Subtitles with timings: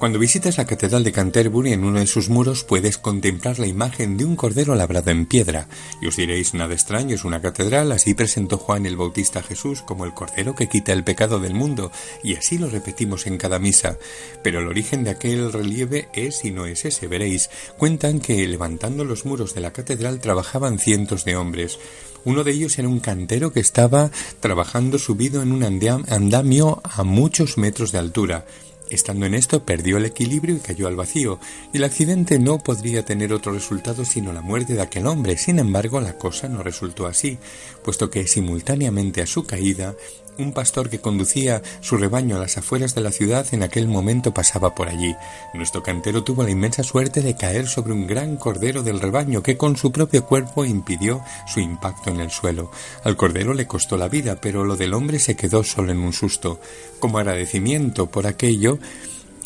[0.00, 4.16] Cuando visitas la Catedral de Canterbury, en uno de sus muros puedes contemplar la imagen
[4.16, 5.68] de un cordero labrado en piedra.
[6.00, 9.82] Y os diréis, nada extraño, es una catedral, así presentó Juan el Bautista a Jesús
[9.82, 11.92] como el cordero que quita el pecado del mundo,
[12.24, 13.98] y así lo repetimos en cada misa.
[14.42, 17.50] Pero el origen de aquel relieve es y no es ese, veréis.
[17.76, 21.78] Cuentan que levantando los muros de la catedral trabajaban cientos de hombres.
[22.24, 24.10] Uno de ellos era un cantero que estaba
[24.40, 28.46] trabajando subido en un andamio a muchos metros de altura.
[28.90, 31.38] Estando en esto, perdió el equilibrio y cayó al vacío,
[31.72, 35.38] y el accidente no podría tener otro resultado sino la muerte de aquel hombre.
[35.38, 37.38] Sin embargo, la cosa no resultó así,
[37.84, 39.94] puesto que simultáneamente a su caída,
[40.40, 44.32] un pastor que conducía su rebaño a las afueras de la ciudad en aquel momento
[44.32, 45.14] pasaba por allí.
[45.54, 49.56] Nuestro cantero tuvo la inmensa suerte de caer sobre un gran cordero del rebaño que
[49.56, 52.70] con su propio cuerpo impidió su impacto en el suelo.
[53.04, 56.12] Al cordero le costó la vida, pero lo del hombre se quedó solo en un
[56.12, 56.60] susto.
[56.98, 58.78] Como agradecimiento por aquello,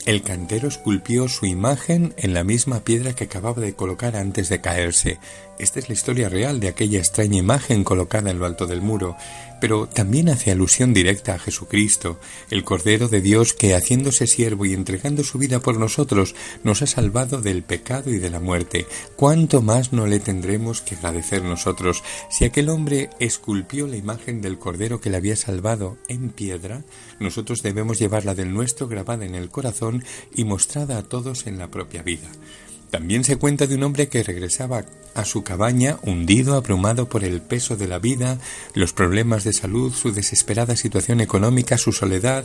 [0.07, 4.61] el cantero esculpió su imagen en la misma piedra que acababa de colocar antes de
[4.61, 5.19] caerse.
[5.59, 9.17] Esta es la historia real de aquella extraña imagen colocada en lo alto del muro,
[9.61, 12.19] pero también hace alusión directa a Jesucristo,
[12.51, 16.87] el Cordero de Dios que, haciéndose siervo y entregando su vida por nosotros, nos ha
[16.87, 18.87] salvado del pecado y de la muerte.
[19.17, 24.59] ¿Cuánto más no le tendremos que agradecer nosotros si aquel hombre esculpió la imagen del
[24.59, 26.83] Cordero que le había salvado en piedra?
[27.21, 31.71] Nosotros debemos llevarla del nuestro grabada en el corazón y mostrada a todos en la
[31.71, 32.29] propia vida.
[32.95, 34.85] También se cuenta de un hombre que regresaba
[35.17, 38.39] a su cabaña hundido, abrumado por el peso de la vida,
[38.73, 42.45] los problemas de salud, su desesperada situación económica, su soledad.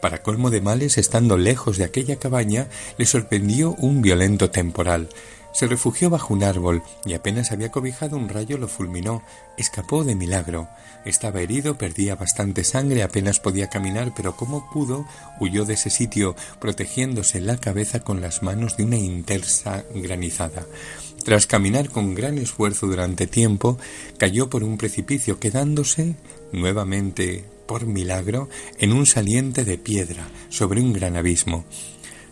[0.00, 5.08] Para colmo de males, estando lejos de aquella cabaña, le sorprendió un violento temporal.
[5.52, 9.22] Se refugió bajo un árbol y apenas había cobijado un rayo lo fulminó.
[9.56, 10.68] Escapó de milagro.
[11.04, 15.06] Estaba herido, perdía bastante sangre, apenas podía caminar, pero como pudo,
[15.40, 20.66] huyó de ese sitio, protegiéndose la cabeza con las manos de una intensa granizada.
[21.24, 23.78] Tras caminar con gran esfuerzo durante tiempo,
[24.18, 26.16] cayó por un precipicio, quedándose
[26.52, 28.48] nuevamente, por milagro,
[28.78, 31.64] en un saliente de piedra, sobre un gran abismo.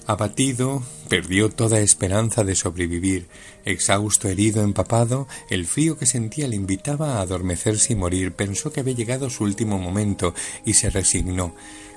[0.06, 3.28] Abatido, perdió toda esperanza de sobrevivir.
[3.64, 8.32] Exhausto, herido, empapado, el frío que sentía le invitaba a adormecerse y morir.
[8.32, 10.34] Pensó que había llegado su último momento
[10.64, 11.54] y se resignó.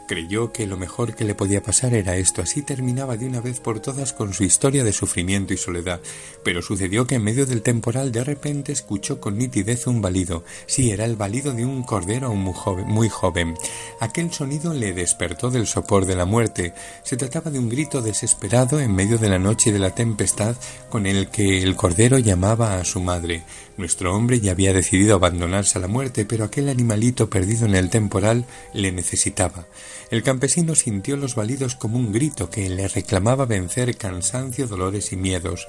[0.09, 3.59] Creyó que lo mejor que le podía pasar era esto, así terminaba de una vez
[3.59, 6.01] por todas con su historia de sufrimiento y soledad.
[6.43, 10.43] Pero sucedió que en medio del temporal de repente escuchó con nitidez un balido.
[10.65, 13.53] Sí, era el balido de un cordero aún muy joven, muy joven.
[13.99, 16.73] Aquel sonido le despertó del sopor de la muerte.
[17.03, 20.57] Se trataba de un grito desesperado en medio de la noche de la tempestad
[20.89, 23.43] con el que el cordero llamaba a su madre.
[23.77, 27.89] Nuestro hombre ya había decidido abandonarse a la muerte, pero aquel animalito perdido en el
[27.89, 28.43] temporal
[28.73, 29.67] le necesitaba.
[30.11, 35.15] El campesino sintió los balidos como un grito que le reclamaba vencer cansancio, dolores y
[35.15, 35.65] miedos.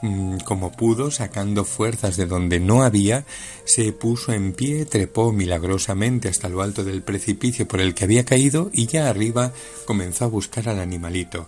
[0.00, 3.26] Mm, como pudo, sacando fuerzas de donde no había,
[3.66, 8.24] se puso en pie, trepó milagrosamente hasta lo alto del precipicio por el que había
[8.24, 9.52] caído y ya arriba
[9.84, 11.46] comenzó a buscar al animalito.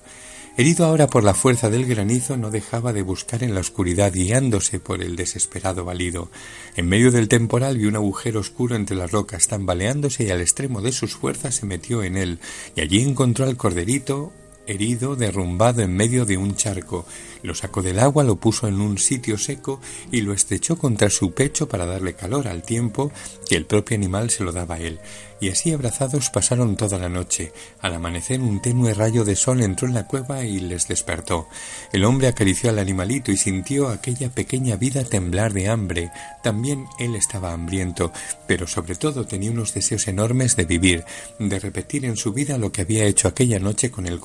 [0.54, 4.80] Herido ahora por la fuerza del granizo, no dejaba de buscar en la oscuridad, guiándose
[4.80, 6.30] por el desesperado balido.
[6.76, 10.82] En medio del temporal vio un agujero oscuro entre las rocas, tambaleándose y al extremo
[10.82, 12.38] de sus fuerzas se metió en él,
[12.76, 14.34] y allí encontró al corderito
[14.66, 17.06] herido, derrumbado en medio de un charco.
[17.42, 19.80] Lo sacó del agua, lo puso en un sitio seco
[20.10, 23.10] y lo estrechó contra su pecho para darle calor al tiempo
[23.48, 25.00] que el propio animal se lo daba a él.
[25.40, 27.52] Y así abrazados pasaron toda la noche.
[27.80, 31.48] Al amanecer un tenue rayo de sol entró en la cueva y les despertó.
[31.92, 36.12] El hombre acarició al animalito y sintió aquella pequeña vida temblar de hambre.
[36.44, 38.12] También él estaba hambriento,
[38.46, 41.04] pero sobre todo tenía unos deseos enormes de vivir,
[41.40, 44.20] de repetir en su vida lo que había hecho aquella noche con el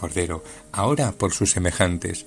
[0.72, 2.26] ahora por sus semejantes.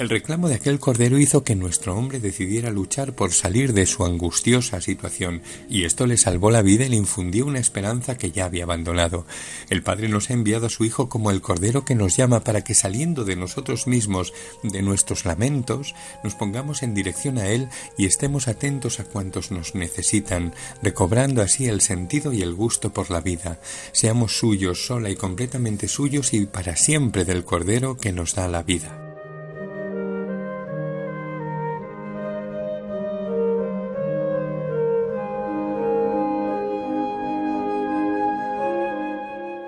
[0.00, 4.06] El reclamo de aquel cordero hizo que nuestro hombre decidiera luchar por salir de su
[4.06, 8.46] angustiosa situación, y esto le salvó la vida y le infundió una esperanza que ya
[8.46, 9.26] había abandonado.
[9.68, 12.64] El Padre nos ha enviado a su Hijo como el cordero que nos llama para
[12.64, 14.32] que saliendo de nosotros mismos,
[14.62, 15.94] de nuestros lamentos,
[16.24, 17.68] nos pongamos en dirección a Él
[17.98, 23.10] y estemos atentos a cuantos nos necesitan, recobrando así el sentido y el gusto por
[23.10, 23.60] la vida.
[23.92, 28.62] Seamos suyos, sola y completamente suyos y para siempre del cordero que nos da la
[28.62, 29.09] vida.